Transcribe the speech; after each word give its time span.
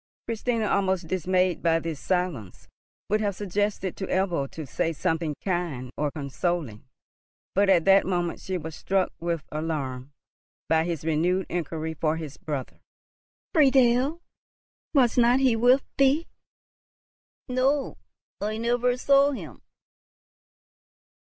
Christina, 0.25 0.67
almost 0.67 1.05
dismayed 1.07 1.61
by 1.61 1.77
this 1.77 1.99
silence, 1.99 2.67
would 3.07 3.21
have 3.21 3.35
suggested 3.35 3.95
to 3.97 4.07
Ebbo 4.07 4.49
to 4.49 4.65
say 4.65 4.93
something 4.93 5.35
kind 5.43 5.91
or 5.95 6.09
consoling; 6.09 6.85
but 7.53 7.69
at 7.69 7.85
that 7.85 8.07
moment 8.07 8.39
she 8.39 8.57
was 8.57 8.75
struck 8.75 9.13
with 9.19 9.43
alarm 9.51 10.11
by 10.67 10.85
his 10.85 11.05
renewed 11.05 11.45
inquiry 11.49 11.93
for 11.93 12.17
his 12.17 12.37
brother. 12.37 12.79
"Friedel! 13.53 14.23
Was 14.95 15.19
not 15.19 15.39
he 15.39 15.55
with 15.55 15.83
thee?" 15.99 16.25
"No; 17.47 17.99
I 18.41 18.57
never 18.57 18.97
saw 18.97 19.33
him!" 19.33 19.61